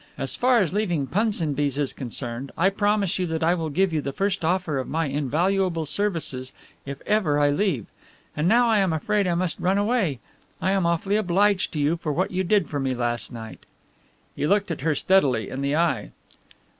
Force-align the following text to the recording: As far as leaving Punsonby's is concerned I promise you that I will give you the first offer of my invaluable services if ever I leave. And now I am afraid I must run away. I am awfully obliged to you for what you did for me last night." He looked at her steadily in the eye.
As 0.17 0.35
far 0.35 0.57
as 0.57 0.73
leaving 0.73 1.05
Punsonby's 1.05 1.77
is 1.77 1.93
concerned 1.93 2.51
I 2.57 2.71
promise 2.71 3.19
you 3.19 3.27
that 3.27 3.43
I 3.43 3.53
will 3.53 3.69
give 3.69 3.93
you 3.93 4.01
the 4.01 4.11
first 4.11 4.43
offer 4.43 4.79
of 4.79 4.87
my 4.87 5.05
invaluable 5.05 5.85
services 5.85 6.53
if 6.87 7.03
ever 7.03 7.37
I 7.39 7.51
leave. 7.51 7.85
And 8.35 8.47
now 8.47 8.67
I 8.67 8.79
am 8.79 8.93
afraid 8.93 9.27
I 9.27 9.35
must 9.35 9.59
run 9.59 9.77
away. 9.77 10.17
I 10.59 10.71
am 10.71 10.87
awfully 10.87 11.17
obliged 11.17 11.71
to 11.73 11.79
you 11.79 11.97
for 11.97 12.11
what 12.11 12.31
you 12.31 12.43
did 12.43 12.67
for 12.67 12.79
me 12.79 12.95
last 12.95 13.31
night." 13.31 13.59
He 14.35 14.47
looked 14.47 14.71
at 14.71 14.81
her 14.81 14.95
steadily 14.95 15.51
in 15.51 15.61
the 15.61 15.75
eye. 15.75 16.09